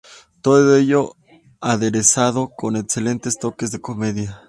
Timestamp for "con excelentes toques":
2.57-3.69